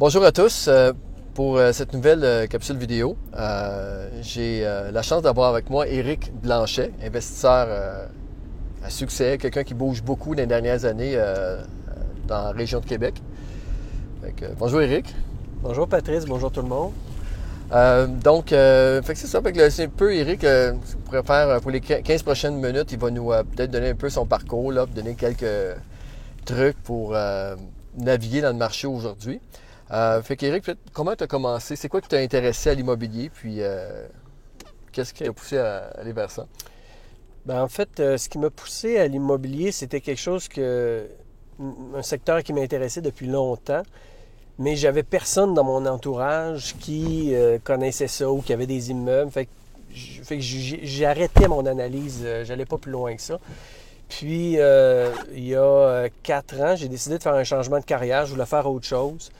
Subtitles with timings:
[0.00, 0.64] Bonjour à tous.
[0.66, 0.94] Euh,
[1.34, 3.18] pour euh, cette nouvelle euh, capsule vidéo,
[4.22, 7.68] j'ai la chance d'avoir avec moi Éric Blanchet, investisseur
[8.82, 11.22] à succès, quelqu'un qui bouge beaucoup dans les dernières années
[12.26, 13.20] dans la région de Québec.
[14.58, 15.14] bonjour Éric.
[15.62, 16.92] Bonjour Patrice, bonjour tout le monde.
[18.22, 19.42] donc, c'est ça.
[19.68, 20.46] c'est un peu Eric,
[21.04, 24.24] pourrait faire pour les 15 prochaines minutes, il va nous peut-être donner un peu son
[24.24, 25.76] parcours, là, donner quelques
[26.46, 27.14] trucs pour
[27.98, 29.42] naviguer dans le marché aujourd'hui.
[29.92, 31.76] Euh, fait qu'Éric, comment tu as commencé?
[31.76, 33.30] C'est quoi qui t'a intéressé à l'immobilier?
[33.30, 34.06] Puis euh,
[34.92, 36.46] qu'est-ce qui t'a poussé à aller vers ça?
[37.46, 41.08] Ben, en fait, euh, ce qui m'a poussé à l'immobilier, c'était quelque chose que.
[41.94, 43.82] un secteur qui m'intéressait depuis longtemps.
[44.58, 47.32] Mais j'avais personne dans mon entourage qui
[47.64, 49.30] connaissait ça ou qui avait des immeubles.
[49.30, 50.38] Fait que,
[50.82, 52.26] j'arrêtais mon analyse.
[52.44, 53.40] J'allais pas plus loin que ça.
[54.10, 58.26] Puis, il y a quatre ans, j'ai décidé de faire un changement de carrière.
[58.26, 59.30] Je voulais faire autre chose.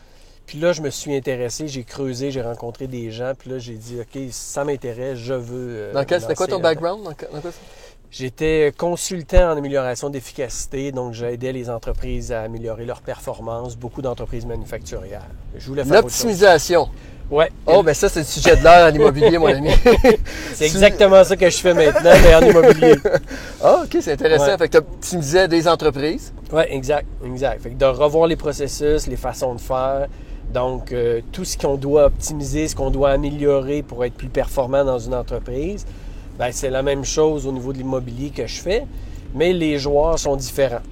[0.51, 3.34] Puis là, je me suis intéressé, j'ai creusé, j'ai rencontré des gens.
[3.39, 5.92] Puis là, j'ai dit, OK, ça m'intéresse, je veux.
[5.95, 7.05] Euh, c'était quoi ton background?
[7.05, 7.53] Dans, quoi
[8.11, 14.45] J'étais consultant en amélioration d'efficacité, donc j'aidais les entreprises à améliorer leur performance, beaucoup d'entreprises
[14.45, 15.29] manufacturières.
[15.57, 16.89] Je voulais faire L'optimisation.
[17.31, 17.53] Ouais.
[17.64, 19.70] Oh, ben ça, c'est le sujet de l'heure en immobilier, mon ami.
[20.55, 22.97] c'est exactement ça que je fais maintenant, mais en immobilier.
[23.62, 24.59] Ah, OK, c'est intéressant.
[24.59, 26.33] Fait que tu optimisais des entreprises.
[26.51, 27.62] Oui, exact, exact.
[27.62, 30.09] Fait que de revoir les processus, les façons de faire,
[30.53, 34.84] donc, euh, tout ce qu'on doit optimiser, ce qu'on doit améliorer pour être plus performant
[34.84, 35.87] dans une entreprise,
[36.39, 38.87] ben, c'est la même chose au niveau de l'immobilier que je fais,
[39.34, 40.83] mais les joueurs sont différents.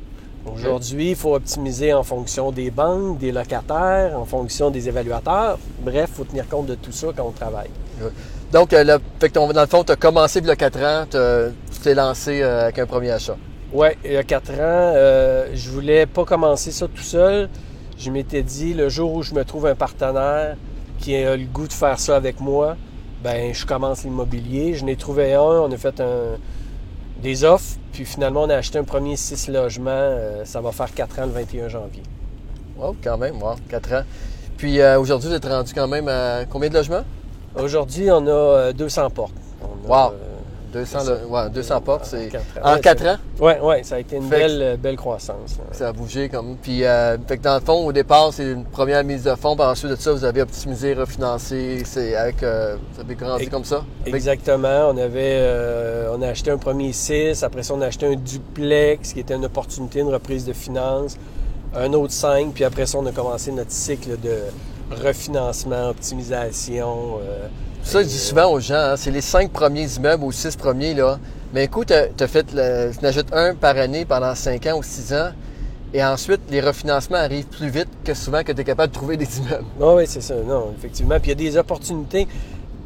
[0.55, 5.59] Aujourd'hui, il faut optimiser en fonction des banques, des locataires, en fonction des évaluateurs.
[5.81, 7.69] Bref, il faut tenir compte de tout ça quand on travaille.
[8.53, 11.95] Donc, euh, dans le fond, tu as commencé il y a 4 ans, tu t'es
[11.95, 13.37] lancé euh, avec un premier achat.
[13.73, 17.51] Oui, il y a 4 ans, je voulais pas commencer ça tout seul
[17.99, 20.57] je m'étais dit, le jour où je me trouve un partenaire
[20.99, 22.77] qui a le goût de faire ça avec moi,
[23.23, 24.75] ben je commence l'immobilier.
[24.75, 26.03] Je n'ai trouvé un, on a fait
[27.23, 29.91] des offres, puis finalement on a acheté un premier six logements.
[29.91, 32.03] Euh, ça va faire quatre ans le 21 janvier.
[32.79, 34.03] Wow, quand même, wow, 4 ans.
[34.57, 37.03] Puis euh, aujourd'hui, vous êtes rendu quand même à combien de logements?
[37.57, 39.33] Aujourd'hui, on a 200 euh, portes.
[39.85, 40.13] wow!
[40.73, 40.99] 200,
[41.29, 42.31] ouais, 200 portes, c'est
[42.63, 43.17] en 4 ans?
[43.41, 45.59] Oui, ouais, ça a été une belle, belle croissance.
[45.73, 46.57] Ça a bougé comme.
[46.57, 49.57] Puis, euh, fait que dans le fond, au départ, c'est une première mise de fonds,
[49.57, 53.65] puis ensuite de ça, vous avez optimisé, refinancé, c'est avec, euh, vous avez grandi comme
[53.65, 53.85] ça?
[54.07, 54.91] Exactement.
[54.91, 58.17] On avait, euh, on a acheté un premier 6, après ça, on a acheté un
[58.17, 61.17] duplex, qui était une opportunité, une reprise de finances,
[61.75, 64.39] un autre 5, puis après ça, on a commencé notre cycle de
[64.91, 67.19] refinancement, optimisation.
[67.89, 70.93] Ça, je dis souvent aux gens, hein, c'est les cinq premiers immeubles ou six premiers,
[70.93, 71.19] là.
[71.55, 72.47] Mais écoute, tu fait,
[73.33, 75.31] un par année pendant cinq ans ou six ans.
[75.95, 79.17] Et ensuite, les refinancements arrivent plus vite que souvent que tu es capable de trouver
[79.17, 79.65] des immeubles.
[79.81, 80.35] Ah oui, c'est ça.
[80.35, 81.19] Non, effectivement.
[81.19, 82.29] Puis il y a des opportunités.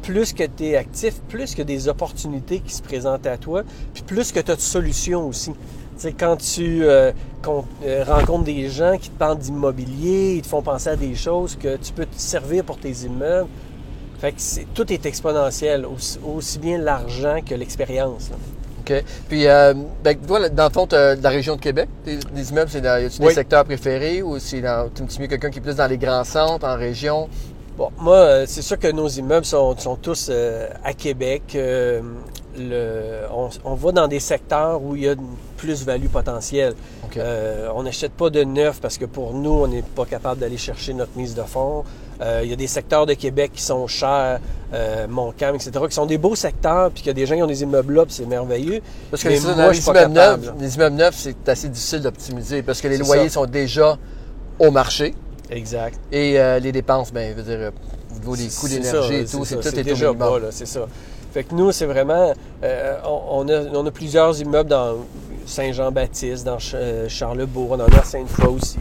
[0.03, 4.03] Plus que tu es actif, plus que des opportunités qui se présentent à toi, puis
[4.03, 5.51] plus que tu as de solutions aussi.
[5.51, 5.57] Tu
[5.97, 7.11] sais, quand tu euh,
[7.45, 11.57] euh, rencontres des gens qui te parlent d'immobilier, ils te font penser à des choses
[11.57, 13.49] que tu peux te servir pour tes immeubles,
[14.23, 18.31] fait que tout est exponentiel, aussi, bien l'argent que l'expérience.
[18.79, 19.03] OK.
[19.27, 22.79] Puis, euh, ben, toi, dans le fond, de la région de Québec, des, immeubles, c'est
[22.79, 25.75] dans, y a-tu des secteurs préférés ou c'est dans, tu mieux quelqu'un qui est plus
[25.75, 27.27] dans les grands centres, en région?
[27.77, 31.41] Bon, moi, euh, c'est sûr que nos immeubles sont, tous euh, à Québec.
[31.55, 32.01] Euh,
[32.57, 33.21] le,
[33.65, 35.15] on, va dans des secteurs où il y a
[35.63, 36.73] plus-value potentielle.
[37.75, 40.93] on n'achète pas de neuf parce que pour nous, on n'est pas capable d'aller chercher
[40.93, 41.83] notre mise de fonds.
[42.21, 44.39] il y a des secteurs de Québec qui sont chers,
[45.09, 47.47] Montcalm, etc., qui sont des beaux secteurs, puis qu'il y a des gens qui ont
[47.47, 48.81] des immeubles là, puis c'est merveilleux.
[49.09, 52.97] Parce que les, immeubles neufs, les immeubles neufs, c'est assez difficile d'optimiser parce que les
[52.97, 53.97] loyers sont déjà
[54.59, 55.13] au marché.
[55.49, 55.99] Exact.
[56.11, 57.71] Et euh, les dépenses, bien, je veux dire,
[58.11, 60.87] au niveau des coûts d'énergie et tout, c'est tout est déjà bas, c'est ça.
[61.33, 62.31] Fait que nous, c'est vraiment,
[62.63, 64.97] euh, on, a, on, a, plusieurs immeubles dans
[65.45, 68.79] Saint-Jean-Baptiste, dans euh, Charlebourg, on en a à Sainte-Foy aussi.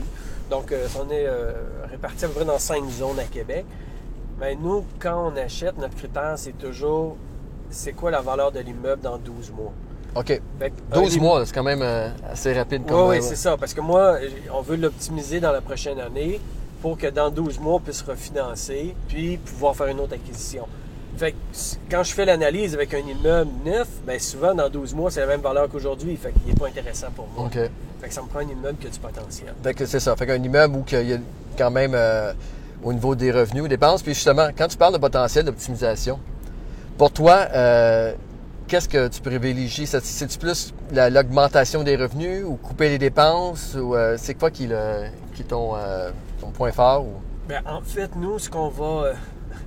[0.50, 1.26] Donc, on est
[1.90, 3.64] répartis à peu près dans cinq zones à Québec.
[4.38, 7.16] Mais nous, quand on achète, notre critère, c'est toujours,
[7.70, 9.72] c'est quoi la valeur de l'immeuble dans 12 mois?
[10.14, 10.42] OK.
[10.92, 11.82] 12 mois, c'est quand même
[12.30, 12.84] assez rapide.
[12.86, 13.56] Comme oui, oui, c'est ça.
[13.56, 14.18] Parce que moi,
[14.52, 16.38] on veut l'optimiser dans la prochaine année
[16.82, 20.66] pour que dans 12 mois, on puisse refinancer, puis pouvoir faire une autre acquisition.
[21.16, 21.36] Fait que
[21.90, 25.26] quand je fais l'analyse avec un immeuble neuf, bien souvent dans 12 mois, c'est la
[25.26, 26.16] même valeur qu'aujourd'hui.
[26.16, 27.50] Fait qu'il n'est pas intéressant pour moi.
[27.50, 29.54] Fait que ça me prend un immeuble qui a du potentiel.
[29.62, 30.16] Fait que c'est ça.
[30.16, 31.18] Fait qu'un immeuble où il y a
[31.56, 32.32] quand même euh,
[32.82, 34.02] au niveau des revenus, dépenses.
[34.02, 36.18] Puis justement, quand tu parles de potentiel d'optimisation,
[36.98, 38.12] pour toi, euh,
[38.66, 39.86] qu'est-ce que tu privilégies?
[39.86, 43.76] C'est-tu plus l'augmentation des revenus ou couper les dépenses?
[43.80, 45.74] Ou euh, c'est quoi qui, est ton,
[46.54, 47.06] point fort?
[47.48, 49.12] Ben, en fait, nous, ce qu'on va.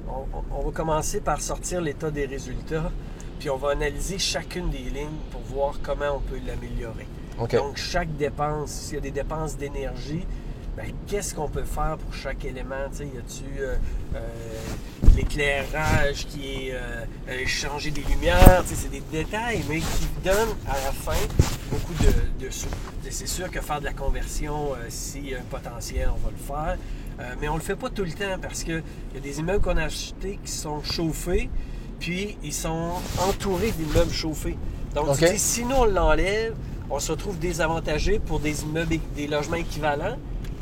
[0.08, 0.26] On,
[0.56, 2.92] on va commencer par sortir l'état des résultats,
[3.40, 7.08] puis on va analyser chacune des lignes pour voir comment on peut l'améliorer.
[7.38, 10.26] Donc, chaque dépense, s'il y a des dépenses d'énergie,
[10.78, 12.76] ben, qu'est-ce qu'on peut faire pour chaque élément?
[12.92, 13.76] Tu sais, y a-tu euh,
[14.16, 14.20] euh,
[15.16, 18.64] l'éclairage qui est euh, euh, changer des lumières?
[18.66, 21.14] C'est des détails, mais qui donnent à la fin
[21.72, 22.68] beaucoup de, de sous.
[23.10, 26.32] C'est sûr que faire de la conversion, euh, s'il y a un potentiel, on va
[26.32, 26.78] le faire.
[27.20, 28.84] Euh, mais on le fait pas tout le temps parce qu'il
[29.14, 31.50] y a des immeubles qu'on a achetés qui sont chauffés,
[32.00, 32.92] puis ils sont
[33.28, 34.58] entourés d'immeubles chauffés.
[34.94, 36.54] Donc, tu dis, si nous on l'enlève,
[36.90, 40.18] on se retrouve désavantagé pour des immeubles, des logements équivalents.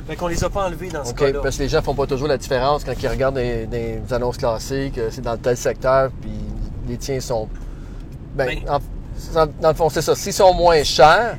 [0.08, 1.40] Fait qu'on les a pas enlevés dans ce OK, cas-là.
[1.42, 4.38] parce que les gens font pas toujours la différence quand ils regardent des, des annonces
[4.38, 6.32] classiques, euh, c'est dans tel secteur, puis
[6.88, 7.48] les tiens sont.
[8.36, 10.14] Ben, Ben- en- dans le fond, c'est ça.
[10.16, 11.38] S'ils sont moins chers,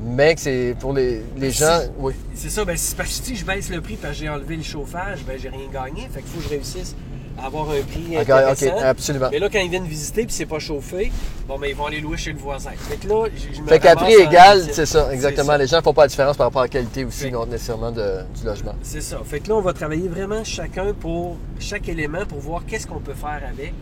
[0.00, 1.80] mais c'est pour les, les gens.
[1.98, 2.14] Oui.
[2.34, 4.56] C'est ça, ben, c'est parce que si je baisse le prix parce que j'ai enlevé
[4.56, 6.08] le chauffage, ben j'ai rien gagné.
[6.12, 6.94] Fait qu'il faut que je réussisse
[7.38, 8.78] à avoir un prix OK, OK, intéressant.
[8.84, 9.28] absolument.
[9.30, 11.12] Mais là, quand ils viennent visiter puis c'est pas chauffé,
[11.46, 12.70] bon, ben ils vont aller louer chez le voisin.
[12.76, 15.48] Fait que là, je, je me Fait qu'à prix égal, c'est ça, exactement.
[15.48, 15.58] ça.
[15.58, 17.92] Les gens font pas la différence par rapport à la qualité aussi, Fait- non nécessairement
[17.92, 18.74] de- du logement.
[18.82, 19.20] C'est ça.
[19.24, 23.00] Fait que là, on va travailler vraiment chacun pour chaque élément pour voir qu'est-ce qu'on
[23.00, 23.72] peut faire avec.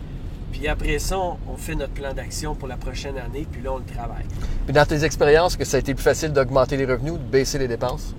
[0.57, 3.79] Puis après ça, on, fait notre plan d'action pour la prochaine année, puis là, on
[3.79, 4.23] le travaille.
[4.65, 7.23] Puis dans tes expériences, que ça a été plus facile d'augmenter les revenus ou de
[7.23, 8.15] baisser les dépenses?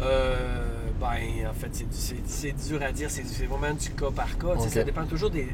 [0.00, 0.64] Euh,
[0.98, 3.10] ben, en fait, c'est- dur à dire.
[3.10, 4.58] C'est vraiment du cas par cas.
[4.66, 5.46] Ça dépend toujours des.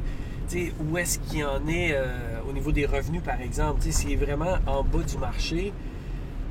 [0.79, 3.81] où est-ce qu'il y en est euh, au niveau des revenus, par exemple.
[3.89, 5.73] S'il est vraiment en bas du marché,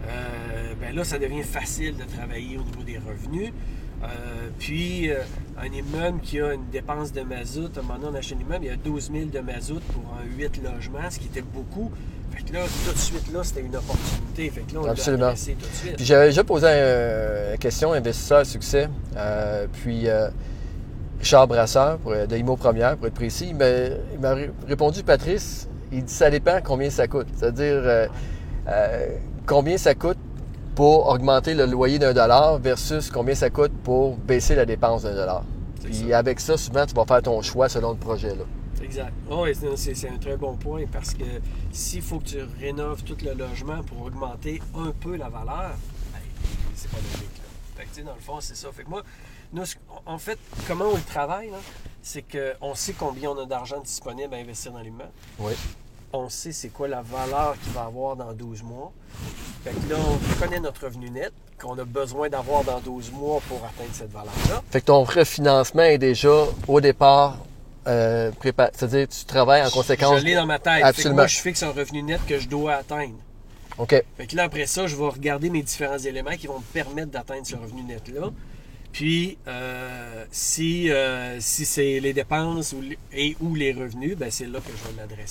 [0.08, 3.52] euh, ben là, ça devient facile de travailler au niveau des revenus.
[4.02, 4.06] Euh,
[4.58, 5.17] puis, euh,
[5.61, 8.41] un immeuble qui a une dépense de mazout, à un moment donné, on achète un
[8.41, 11.43] immeuble, il y a 12 000 de mazout pour un 8 logements, ce qui était
[11.43, 11.91] beaucoup.
[12.31, 14.50] Fait que là, tout de suite, là, c'était une opportunité.
[14.50, 15.29] Fait que là, on Absolument.
[15.31, 15.97] tout de suite.
[15.97, 18.88] Puis j'avais déjà posé un- une question investisseur à succès.
[19.17, 20.29] Euh, puis euh,
[21.19, 23.67] Richard Brasseur, pour, de IMO Première, pour être précis, il m'a
[24.14, 27.26] il m'a ré- répondu, Patrice, il dit ça dépend combien ça coûte.
[27.37, 28.06] C'est-à-dire euh,
[28.69, 29.06] euh,
[29.44, 30.17] combien ça coûte
[30.81, 35.15] pour augmenter le loyer d'un dollar versus combien ça coûte pour baisser la dépense d'un
[35.15, 35.44] dollar.
[35.85, 36.17] Puis ça.
[36.19, 38.35] avec ça, souvent, tu vas faire ton choix selon le projet.
[38.35, 38.44] Là.
[38.82, 39.12] Exact.
[39.31, 39.44] Oh,
[39.77, 41.25] c'est- un très bon point parce que
[41.71, 45.73] s'il faut que tu rénoves tout le logement pour augmenter un peu la valeur,
[46.15, 46.21] ben,
[46.75, 47.37] c'est pas logique.
[47.37, 47.44] Là.
[47.76, 48.69] Fait que, dans le fond, c'est ça.
[48.73, 49.03] Fait que moi,
[49.53, 49.65] nous,
[50.06, 51.50] en fait, comment on le travaille,
[52.00, 55.11] c'est qu'on sait combien on a d'argent disponible à investir dans l'immeuble.
[55.41, 55.53] Oui.
[56.15, 58.93] On sait c'est quoi la valeur qu'il va avoir dans 12 mois.
[59.65, 63.41] Fait que là, on connaît notre revenu net qu'on a besoin d'avoir dans 12 mois
[63.47, 64.62] pour atteindre cette valeur-là.
[64.71, 67.39] Fait que ton refinancement est déjà au départ
[67.87, 68.71] euh, préparé.
[68.75, 70.21] C'est-à-dire tu travailles en conséquence.
[70.21, 70.75] Je l'ai dans ma tête.
[70.75, 71.15] Fait que Absolument.
[71.17, 73.15] moi, je fixe un revenu net que je dois atteindre.
[73.79, 74.03] OK.
[74.17, 77.11] Fait que là, après ça, je vais regarder mes différents éléments qui vont me permettre
[77.11, 78.31] d'atteindre ce revenu net-là.
[78.93, 82.75] Puis, euh, si, euh, si c'est les dépenses
[83.13, 85.27] et ou les revenus, ben c'est là que je vais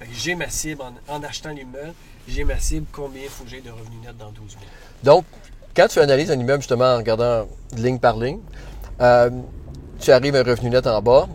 [0.00, 1.94] que j'ai ma cible en, achetant l'immeuble,
[2.28, 4.64] j'ai ma cible combien il faut que j'ai de revenus net dans 12 mois.
[5.02, 5.24] Donc,
[5.74, 7.46] quand tu analyses un immeuble justement en regardant
[7.76, 8.40] ligne par ligne,
[9.00, 9.30] euh,
[10.00, 11.28] tu arrives à un revenu net en bas.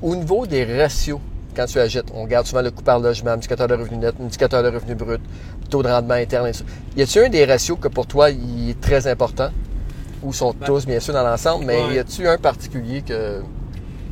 [0.00, 1.20] Au niveau des ratios,
[1.54, 4.62] quand tu achètes, on regarde souvent le coût par logement, indicateur de revenu net, indicateur
[4.62, 5.20] de revenu brut,
[5.68, 6.46] taux de rendement interne.
[6.46, 6.64] et ça.
[6.96, 9.50] Y a-t-il un des ratios que pour toi, il est très important?
[10.22, 11.94] Ou sont Ben, tous, bien sûr, dans l'ensemble, mais ouais.
[11.94, 13.42] y a-t-il un particulier que.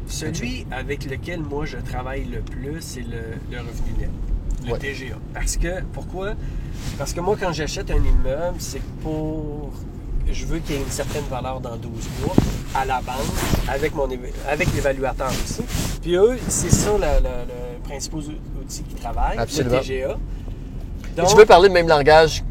[0.09, 4.11] Celui avec lequel moi je travaille le plus, c'est le, le revenu net,
[4.65, 4.79] le Ouais.
[4.79, 5.17] TGA.
[5.35, 6.35] Parce que, pourquoi?
[6.97, 9.73] Parce que moi, quand j'achète un immeuble, c'est pour.
[10.31, 11.91] Je veux qu'il y ait une certaine valeur dans 12
[12.25, 12.35] mois
[12.75, 13.17] à la banque,
[13.69, 14.09] avec, mon,
[14.49, 15.63] avec l'évaluateur aussi.
[16.03, 18.21] Puis eux, c'est ça le, le, le principal
[18.61, 19.47] outil qu'ils travaillent, le
[19.81, 20.17] TGA.
[21.19, 22.43] Et tu veux parler le même langage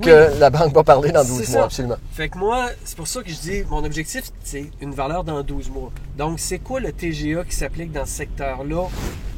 [0.00, 1.64] que la banque va parler dans 12 C'est mois, ça.
[1.64, 1.96] absolument.
[2.12, 5.42] Fait que moi, c'est pour ça que je dis, mon objectif, c'est une valeur dans
[5.42, 5.90] 12 mois.
[6.16, 8.88] Donc, c'est quoi le TGA qui s'applique dans ce secteur-là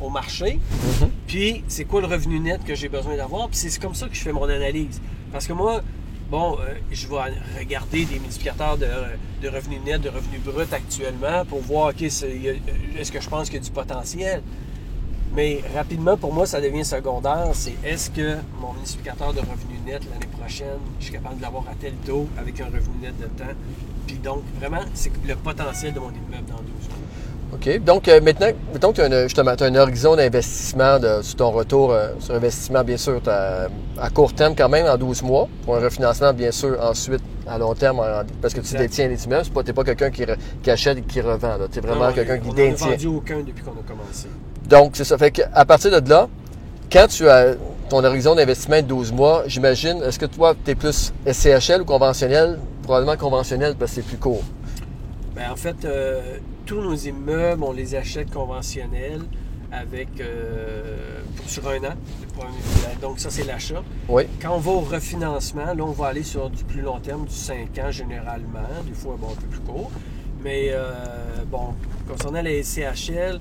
[0.01, 0.61] au marché?
[1.01, 1.11] Mhm.
[1.27, 3.49] Puis, c'est quoi le revenu net que j'ai besoin d'avoir?
[3.49, 5.01] Puis, c'est comme ça que je fais mon analyse.
[5.33, 5.81] Parce que moi,
[6.31, 7.17] bon, euh, je vais
[7.59, 8.87] regarder des multiplicateurs de,
[9.43, 12.07] de revenu net, de revenu brut actuellement pour voir, OK, a-
[13.01, 14.43] est-ce que je pense qu'il y a du potentiel?
[15.35, 17.49] Mais rapidement, pour moi, ça devient secondaire.
[17.53, 21.65] C'est est-ce que mon multiplicateur de revenu net l'année prochaine, je suis capable de l'avoir
[21.71, 23.45] à tel taux avec un revenu net de temps?
[24.07, 26.97] Puis donc, vraiment, c'est le potentiel de mon immeuble dans 12 mois.
[27.53, 27.79] OK.
[27.85, 28.97] Donc, euh, maintenant, mettons que
[29.29, 34.33] tu as, un horizon d'investissement sur ton retour euh, sur investissement, bien sûr, à court
[34.35, 38.01] terme quand même, en 12 mois, pour un refinancement, bien sûr, ensuite à long terme,
[38.01, 38.79] en- parce que tu Exact.
[38.81, 39.47] détiens les immeubles.
[39.53, 40.25] Tu n'es pas quelqu'un qui,
[40.71, 41.57] achète et qui revend.
[41.71, 42.87] Tu es vraiment quelqu'un qui on n'en a détient.
[42.91, 44.29] vendu aucun depuis qu'on a commencé.
[44.71, 45.19] Donc, c'est ça.
[45.19, 46.29] Fait que, à partir de là,
[46.91, 47.55] quand tu as
[47.89, 51.85] ton horizon d'investissement de 12 mois, j'imagine, est-ce que toi, tu es plus SCHL ou
[51.85, 52.59] conventionnel?
[52.85, 54.43] Probablement conventionnel parce que c'est plus court.
[55.35, 56.21] Ben, en fait, euh,
[56.67, 59.23] tous nos immeubles, on les achète conventionnels
[59.73, 60.97] avec euh,
[61.37, 61.95] pour- sur un an.
[63.03, 63.83] Donc ça, c'est l'achat.
[64.09, 64.25] Oui.
[64.41, 67.35] Quand on va au refinancement, là, on va aller sur du plus long terme, du
[67.35, 69.91] 5 ans généralement, des fois bon, un peu plus court.
[70.43, 70.93] Mais euh,
[71.51, 71.75] bon,
[72.09, 73.41] concernant les SCHL,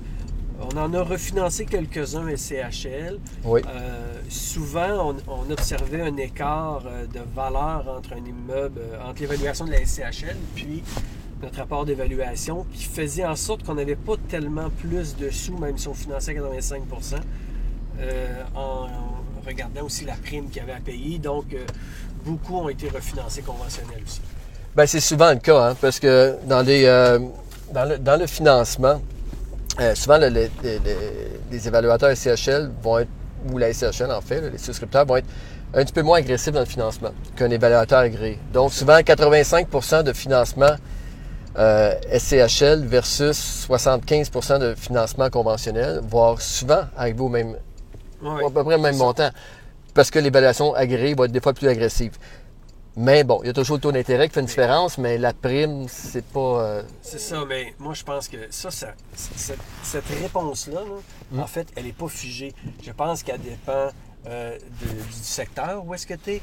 [0.60, 3.18] on en a refinancé quelques-uns SCHL.
[3.44, 3.62] Oui.
[3.66, 9.22] Euh, souvent, on, on observait un écart euh, de valeur entre un immeuble, euh, entre
[9.22, 10.82] l'évaluation de la SCHL puis
[11.42, 15.78] notre rapport d'évaluation, qui faisait en sorte qu'on n'avait pas tellement plus de sous, même
[15.78, 16.82] si on finançait à 85
[17.98, 21.18] euh, en, en regardant aussi la prime qu'il y avait à payer.
[21.18, 21.64] Donc, euh,
[22.26, 24.20] beaucoup ont été refinancés conventionnels aussi.
[24.76, 26.84] Ben, c'est souvent le cas, hein, parce que dans, les,
[27.72, 29.00] dans, le, dans le financement,
[29.80, 33.08] euh, souvent le- le- le- le- les évaluateurs SCHL vont être,
[33.50, 35.26] ou la SCHL en fait, les souscripteurs vont être
[35.72, 38.38] un petit peu moins agressifs dans le financement qu'un évaluateur agréé.
[38.52, 40.74] Donc souvent 85% de financement
[41.58, 47.56] euh, SCHL versus 75% de financement conventionnel, voire souvent arriver au même,
[48.24, 49.30] à peu près le même montant.
[49.94, 52.12] Parce que l'évaluation agréée va être des fois plus agressive.
[52.96, 55.32] Mais bon, il y a toujours le taux d'intérêt qui fait une différence, mais la
[55.32, 56.40] prime, c'est pas.
[56.40, 60.96] euh, C'est ça, mais moi je pense que ça, ça- cette, cette réponse-là, là,
[61.30, 61.40] Mm.
[61.40, 62.52] en fait, elle n'est pas figée.
[62.82, 63.90] Je pense qu'elle dépend
[64.26, 66.42] euh, de- du secteur où est-ce que tu es,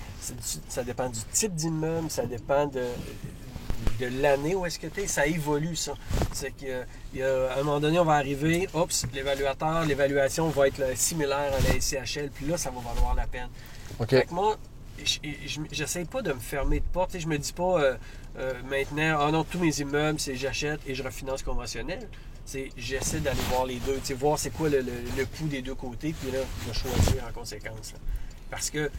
[0.68, 2.82] ça dépend du type d'immeuble, ça dépend de,
[4.00, 5.94] de l'année où est-ce que tu es, ça évolue ça.
[6.34, 6.86] C'est qu'à
[7.60, 11.80] un moment donné, on va arriver, oups, l'évaluateur, l'évaluation va être là, similaire à la
[11.80, 13.50] SCHL, puis là, ça va valoir la peine.
[14.00, 14.10] OK.
[14.10, 14.56] Fait que moi,
[15.72, 17.12] j'essaie pas de me fermer de porte.
[17.12, 17.98] Sais, Je me dis pas euh,
[18.39, 22.08] euh, maintenant, ah non, tous mes immeubles, c'est j'achète et je refinance conventionnel.
[22.77, 26.32] J'essaie d'aller voir les deux, voir c'est quoi le, le- coût des deux côtés, puis
[26.32, 27.94] là, de choisir en conséquence.
[28.50, 28.89] Parce que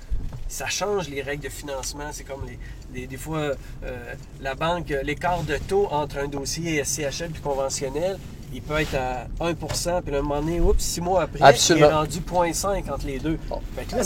[0.48, 2.04] ça change les règles de financement.
[2.12, 2.58] C'est comme les,
[2.94, 3.52] les- des fois,
[3.84, 8.18] euh, la banque, l'écart de taux entre un dossier SCHL puis conventionnel,
[8.52, 11.86] il peut être à 1% puis à un moment donné, oups, six mois après, Absolument.
[11.86, 12.20] il est rendu
[12.52, 13.38] 0,5 entre les deux.
[13.50, 13.56] Là,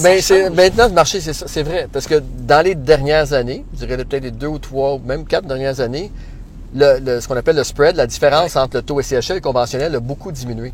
[0.03, 1.89] Ben, c'est, maintenant, le marché, c'est vrai.
[1.93, 5.25] Parce que dans les dernières années, je dirais peut-être les deux ou trois, ou même
[5.27, 6.11] quatre dernières années,
[6.75, 9.41] le, le- ce qu'on appelle le spread, la différence entre le taux SCHL et le
[9.41, 10.73] conventionnel a beaucoup diminué.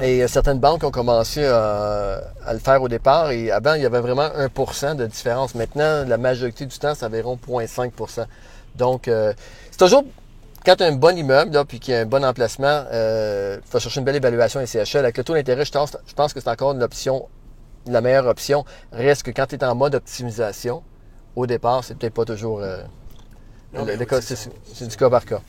[0.00, 3.30] Et euh, certaines banques ont commencé euh, à le faire au départ.
[3.30, 5.54] Et avant, il y avait vraiment 1% de différence.
[5.54, 8.24] Maintenant, la majorité du temps, c'est environ 0,5%
[8.76, 9.32] Donc, euh,
[9.70, 10.04] c'est toujours,
[10.64, 13.60] quand tu as un bon immeuble, là, puis qu'il y a un bon emplacement, il
[13.66, 14.98] faut chercher une belle évaluation SCHL.
[14.98, 17.28] Avec le taux d'intérêt, je pense, je pense que c'est encore une option,
[17.86, 18.64] la meilleure option.
[18.92, 20.82] Reste que quand tu es en mode optimisation,
[21.36, 22.60] au départ, c'est peut-être pas toujours...
[22.60, 22.78] euh,
[23.76, 23.92] oui,
[24.72, 25.40] c'est du cas par cas.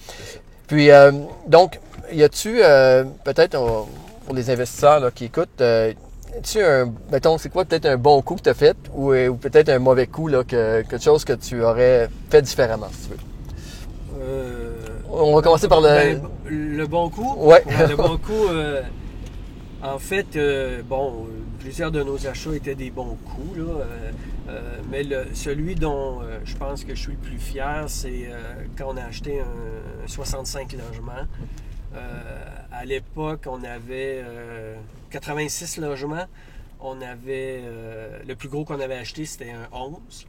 [0.67, 1.11] Puis, euh,
[1.47, 1.79] donc,
[2.11, 3.55] y a-tu, euh, peut-être,
[4.25, 5.93] pour les investisseurs là, qui écoutent, euh,
[6.57, 9.35] un, mettons, c'est quoi peut-être un bon coup que tu as fait ou, euh, ou
[9.35, 13.13] peut-être un mauvais coup, là, que, quelque chose que tu aurais fait différemment, si tu
[13.13, 13.19] veux?
[14.21, 14.75] Euh,
[15.09, 15.87] On va commencer par le...
[15.87, 17.35] ben, le bon coup?
[17.37, 17.63] Ouais.
[17.89, 18.81] le bon coup, euh,
[19.81, 21.27] en fait, euh, bon,
[21.59, 24.53] plusieurs de nos achats étaient des bons coups, là,
[24.91, 28.29] mais le- celui dont je pense que je suis le plus fier, c'est
[28.77, 31.13] quand on a acheté un 65 logements.
[31.95, 34.75] Euh, à l'époque, on avait euh,
[35.11, 36.25] 86 logements.
[36.79, 40.27] On avait euh, le plus gros qu'on avait acheté, c'était un 11.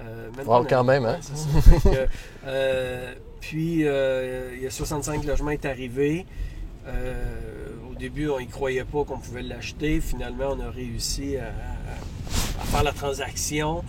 [0.00, 1.18] Euh, Wow, quand même, hein?
[1.54, 2.08] Ouais, que,
[2.46, 6.26] euh, puis, euh, il y a 65 logements est arrivé.
[6.86, 7.14] Euh,
[7.90, 10.00] au début, on n'y croyait pas qu'on pouvait l'acheter.
[10.00, 11.52] Finalement, on a réussi à
[12.64, 13.84] faire la transaction.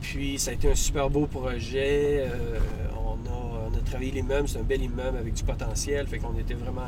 [0.00, 2.24] Puis, ça a été un super beau projet.
[3.94, 4.48] Euh, l'immeuble.
[4.48, 6.06] C'est un bel immeuble avec du potentiel.
[6.06, 6.82] Fait qu'on était vraiment...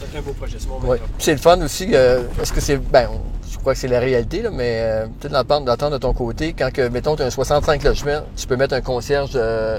[0.00, 0.56] C'était un beau projet.
[0.56, 0.80] Ouais.
[0.82, 0.98] meilleur.
[1.16, 1.88] Puis C'est le fun aussi.
[1.94, 2.76] euh, Est-ce que c'est.
[2.78, 3.08] Ben,
[3.50, 6.52] je crois que c'est la réalité, là, mais euh, peut-être d'entendre de ton côté.
[6.52, 9.78] Quand, que, mettons, tu as un 65 logements, tu peux mettre un concierge euh,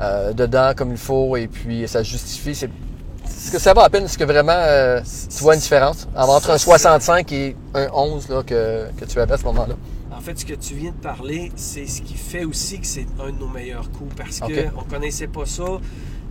[0.00, 2.54] euh, dedans comme il faut et puis ça justifie.
[2.54, 2.70] C'est,
[3.24, 4.04] est-ce que ça va à peine?
[4.04, 5.00] Est-ce que vraiment euh,
[5.36, 9.32] tu vois une différence entre un 65 et un 11 là, que, que tu avais
[9.34, 9.74] à ce moment-là?
[10.20, 13.06] En fait, ce que tu viens de parler, c'est ce qui fait aussi que c'est
[13.18, 15.80] un de nos meilleurs coups parce qu'on ne connaissait pas ça,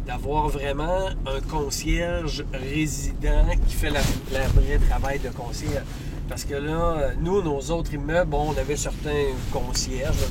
[0.05, 5.81] d'avoir vraiment un concierge résident qui fait la, la vraie travail de concierge.
[6.27, 10.27] Parce que là, nous, nos autres immeubles, bon, on avait certains concierges,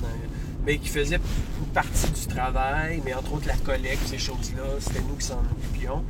[0.65, 1.19] mais qui faisaient
[1.61, 5.41] une partie du travail, mais entre autres la collecte, ces choses-là, c'était nous qui s'en
[5.41, 6.05] occupions.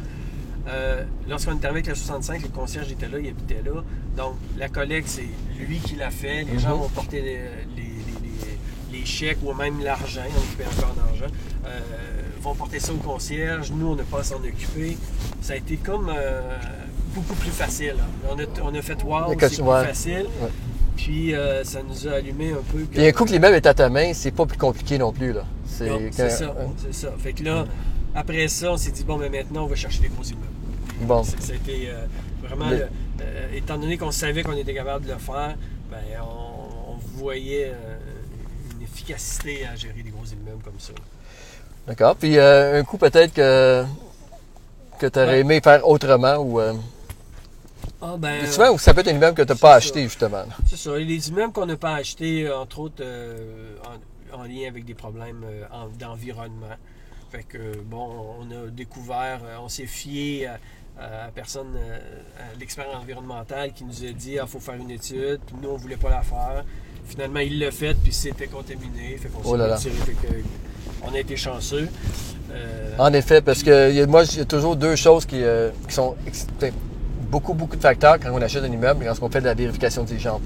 [0.68, 3.82] Euh, Lorsqu'on est arrivé avec le 65, le concierge était là, il habitait là.
[4.16, 6.44] Donc, la collecte, c'est lui qui l'a fait.
[6.44, 6.82] Les gens Mhm.
[6.82, 7.36] vont porter les,
[7.76, 8.28] les- les-
[8.92, 11.32] les- les chèques ou même l'argent, on occupait encore d'argent,
[11.66, 11.78] euh,
[12.42, 13.70] vont porter ça au concierge.
[13.72, 14.96] Nous, on n'a pas à s'en occuper.
[15.40, 16.40] Ça a été comme euh,
[17.14, 17.96] beaucoup plus facile.
[18.28, 19.84] On a, on a fait wow, c'est plus ouais.
[19.84, 20.26] facile.
[20.42, 20.48] Ouais.
[20.96, 22.80] Puis, euh, ça nous a allumé un peu.
[22.80, 25.12] que- Puis un coup que l'immeuble est à ta main, c'est pas plus compliqué non
[25.12, 25.32] plus.
[25.66, 27.12] C'est, ça, c'est ça.
[27.18, 27.64] Fait que là,
[28.14, 30.46] après ça, on s'est dit, bon, mais maintenant, on va chercher des gros immeubles.
[31.02, 31.22] Bon.
[31.22, 32.06] Ça a été euh,
[32.42, 32.88] vraiment, Mais- le-
[33.22, 35.56] euh, étant donné qu'on savait qu'on était capable de le faire,
[35.90, 37.98] ben, on, on voyait euh,
[38.74, 40.92] une efficacité à gérer des gros immeubles comme ça.
[41.86, 42.16] D'accord.
[42.16, 43.84] Puis euh, un coup peut-être que,
[44.98, 45.38] que tu aurais Ouais.
[45.40, 46.60] aimé faire autrement ou.
[46.60, 46.74] euh,
[48.02, 49.76] Ah, ben, souvent, ou ça peut être un immeuble que tu n'as pas ça.
[49.76, 50.44] acheté, justement.
[50.68, 50.96] C'est ça.
[50.96, 53.74] Les immeubles qu'on n'a pas achetés, entre autres, euh,
[54.32, 56.76] en, en lien avec des problèmes euh, en- d'environnement.
[57.30, 60.58] Fait que, bon, on a découvert, euh, on s'est fié à,
[61.35, 61.99] personne, euh,
[62.38, 65.40] à l'expert environnemental qui nous a dit il faut faire une étude.
[65.47, 66.64] Puis nous, on voulait pas la faire.
[67.04, 69.16] Finalement, il l'a fait, puis c'était contaminé.
[69.18, 69.94] Fait qu'on Oh s'est retiré.
[69.94, 70.32] Fait que,
[71.02, 71.88] on a été chanceux.
[72.50, 75.94] Euh, En effet, parce que moi, il y a toujours deux choses qui, euh, qui
[75.94, 76.16] sont
[77.30, 79.54] beaucoup, beaucoup de facteurs quand on achète un immeuble et quand on fait de la
[79.54, 80.40] vérification diligente.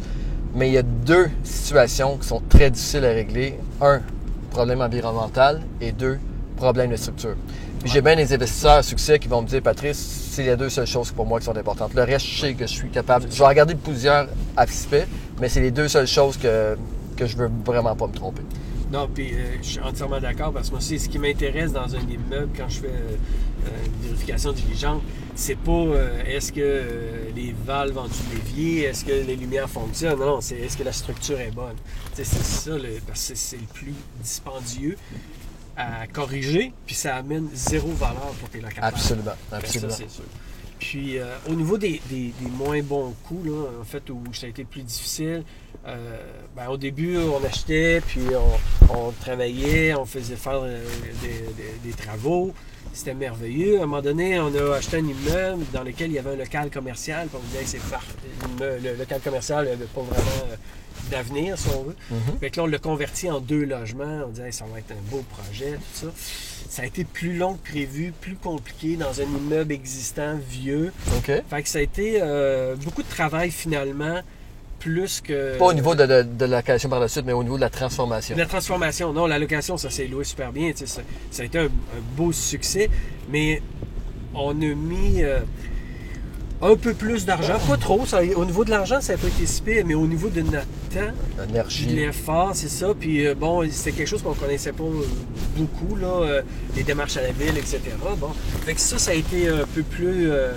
[0.54, 3.58] Mais il y a deux situations qui sont très difficiles à régler.
[3.80, 4.02] Un,
[4.50, 6.18] problème environnemental et deux,
[6.56, 7.36] problème de structure.
[7.84, 9.98] J'ai bien des investisseurs à succès qui vont me dire, Patrice,
[10.30, 11.94] c'est les deux seules choses pour moi qui sont importantes.
[11.94, 13.26] Le reste, je sais que je suis capable.
[13.30, 15.06] Je vais regarder plusieurs aspects,
[15.40, 16.76] mais c'est les deux seules choses que,
[17.16, 18.42] que je veux vraiment pas me tromper.
[18.92, 22.00] Non, puis euh, je suis entièrement d'accord parce que moi ce qui m'intéresse dans un
[22.00, 25.00] immeuble quand je fais euh, une vérification diligente,
[25.34, 26.82] c'est pas euh, est-ce que
[27.34, 30.18] les valves dessous de l'évier, est-ce que les lumières fonctionnent?
[30.18, 31.76] Non, c'est est-ce que la structure est bonne?
[32.12, 32.72] C'est ça,
[33.06, 34.98] parce que c'est le plus dispendieux
[35.76, 38.84] à corriger, puis ça amène zéro valeur pour tes locataires.
[38.84, 39.90] Absolument, Ben, absolument.
[39.92, 40.24] Ça, c'est sûr.
[40.78, 44.46] Puis, euh, au niveau des, des- des moins bons coups, là, en fait, où ça
[44.46, 45.44] a été plus difficile,
[45.86, 46.26] euh,
[46.56, 48.20] ben, au début, on achetait, puis
[48.90, 50.84] on, on travaillait, on faisait faire euh,
[51.84, 52.52] des, travaux.
[52.92, 53.78] C'était merveilleux.
[53.78, 56.36] À un moment donné, on a acheté un immeuble dans lequel il y avait un
[56.36, 57.28] local commercial.
[57.28, 60.48] Puis on disait c'est le local commercial n'avait pas vraiment
[61.12, 61.96] d'avenir, si on veut.
[62.10, 62.38] Mhm.
[62.40, 64.22] Fait que là, on l'a converti en deux logements.
[64.26, 66.12] On disait, Hey, ça va être un beau projet, tout ça.
[66.68, 70.92] Ça a été plus long que prévu, plus compliqué dans un immeuble existant, vieux.
[71.24, 74.20] Fait que ça a été euh, beaucoup de travail finalement,
[74.78, 75.58] plus que.
[75.58, 77.60] Pas au niveau de, de, de la location par la suite, mais au niveau de
[77.60, 78.36] la transformation.
[78.36, 80.72] La transformation, non, la location, ça s'est loué super bien.
[80.74, 82.88] Ça, ça a été un, un beau succès,
[83.28, 83.60] mais
[84.34, 85.40] on a mis euh,
[86.62, 88.06] un peu plus d'argent, pas trop.
[88.06, 90.42] ça- au niveau de l'argent, ça n'a pas été si pire, mais au niveau de
[90.42, 90.58] notre
[90.92, 91.12] temps,
[91.88, 92.94] de l'effort, c'est ça.
[92.98, 95.04] Puis euh, bon, c'était quelque chose qu'on connaissait pas euh,
[95.56, 96.42] beaucoup, là, euh,
[96.76, 97.80] les démarches à la ville, etc.
[98.18, 98.28] Bon,
[98.64, 100.52] fait que ça, ça a été un peu plus euh,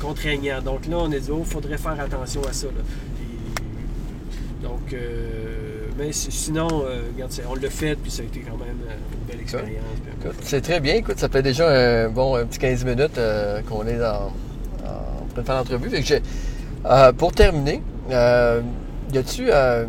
[0.00, 0.60] contraignant.
[0.62, 2.66] Donc là, on a dit, oh, faudrait faire attention à ça.
[2.66, 2.72] là.
[3.22, 6.68] Et donc, euh, mais si- sinon,
[7.14, 9.84] regarde, on l'a fait, puis ça a été quand même une belle expérience.
[10.42, 10.96] C'est très bien.
[10.96, 11.68] Écoute, ça fait déjà
[12.04, 13.18] un bon un petit 15 minutes
[13.68, 14.32] qu'on est dans,
[15.36, 15.90] l'entrevue.
[16.86, 18.62] Euh, pour terminer, euh,
[19.12, 19.84] y a-tu euh,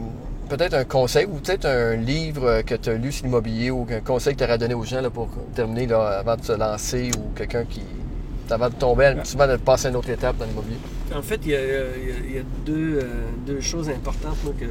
[0.49, 4.01] peut-être un conseil ou peut-être un livre que tu as lu sur l'immobilier ou un
[4.01, 7.11] conseil que tu aurais donné aux gens là, pour terminer là, avant de se lancer
[7.17, 7.81] ou quelqu'un qui.
[8.49, 10.77] avant de tomber, souvent de passer à une autre étape dans l'immobilier?
[11.15, 11.59] En fait, il y a,
[12.29, 12.99] il y deux,
[13.47, 14.37] deux choses importantes.
[14.43, 14.65] Moi, que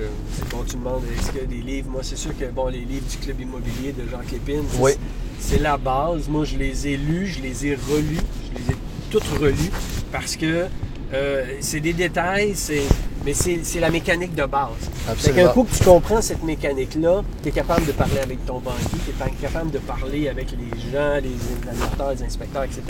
[0.50, 1.90] bon, tu me demandes est-ce qu'il y a des livres?
[1.90, 4.92] Moi, c'est sûr que bon, les livres du Club immobilier de c'est- Oui.
[5.38, 6.28] c'est la base.
[6.28, 8.20] Moi, je les ai lus, je les ai relus,
[8.52, 8.76] je les ai
[9.10, 9.70] toutes relus
[10.12, 10.66] parce que
[11.12, 12.82] euh, c'est des détails, c'est,
[13.24, 14.70] mais c'est, c'est la mécanique de base.
[15.04, 15.46] Fait Absolument.
[15.48, 18.98] qu'un coup que tu comprends cette mécanique-là, tu es capable de parler avec ton banquier,
[19.04, 22.82] tu es capable de parler avec les gens, les évaluateurs, les inspecteurs, etc.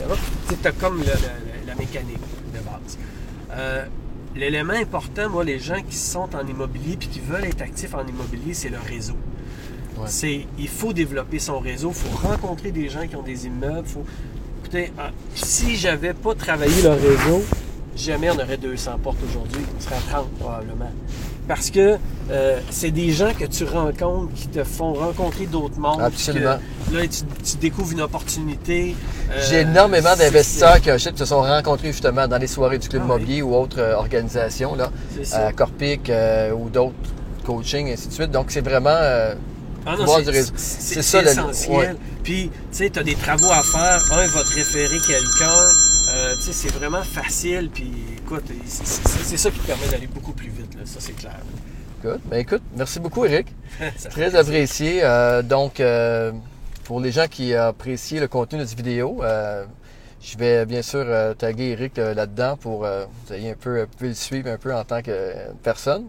[0.48, 2.18] Tu as comme le- le- la mécanique
[2.54, 2.98] de base.
[3.52, 3.84] Euh,
[4.36, 8.06] L'élément important, moi, les gens qui sont en immobilier puis qui veulent être actifs en
[8.06, 9.14] immobilier, c'est le réseau.
[9.98, 10.04] Ouais.
[10.06, 13.88] C'est, il faut développer son réseau, il faut rencontrer des gens qui ont des immeubles.
[13.88, 14.04] Faut,
[14.70, 17.42] écoutez, ah, si j'avais pas travaillé le réseau,
[17.96, 19.62] jamais on aurait 200 portes aujourd'hui.
[19.76, 20.92] On serait à 30 probablement.
[21.48, 21.96] Parce que
[22.30, 26.00] euh, c'est des gens que tu rencontres qui te font rencontrer d'autres mondes.
[26.00, 26.58] Absolument.
[26.88, 28.94] que là, tu, tu découvres une opportunité.
[29.32, 33.08] Euh, J'ai énormément d'investisseurs qui se sont rencontrés justement dans les soirées du Club Ah
[33.08, 33.16] oui.
[33.16, 36.12] Immobilier ou autres euh, organisations, là, euh, Corpic
[36.56, 36.94] ou d'autres
[37.44, 38.30] coaching, et ainsi de suite.
[38.30, 38.96] Donc, c'est vraiment.
[39.86, 40.06] Ah non,
[40.56, 41.72] c'est ça, essentiel.
[41.76, 41.94] ouais.
[42.22, 44.00] Puis, tu sais, tu as des travaux à faire.
[44.12, 45.70] Un va te référer quelqu'un.
[46.12, 47.70] Euh, tu sais, c'est vraiment facile.
[47.72, 50.74] Puis, écoute, c'est- ça qui te permet d'aller beaucoup plus vite.
[50.74, 50.82] Là.
[50.84, 51.38] Ça, c'est clair.
[52.02, 52.20] Good.
[52.26, 53.46] Ben, écoute, merci beaucoup, Eric.
[54.10, 55.00] Très apprécié.
[55.02, 56.32] Euh, donc, euh,
[56.84, 59.22] pour les gens qui apprécient le contenu de cette vidéo,
[60.22, 61.06] je vais bien sûr
[61.38, 64.84] taguer Eric là-dedans pour euh, vous ayez un peu, vous le suivre un peu en
[64.84, 66.04] tant que personne.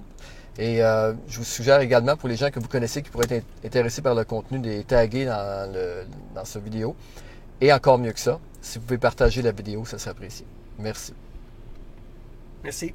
[0.58, 3.44] Et euh, je vous suggère également pour les gens que vous connaissez qui pourraient être
[3.64, 6.04] in- intéressés par le contenu, de les taguer dans, le,
[6.36, 6.96] dans cette vidéo.
[7.62, 10.46] Et encore mieux que ça, si vous pouvez partager la vidéo, ça serait apprécié.
[10.78, 11.14] Merci.
[12.64, 12.94] Merci.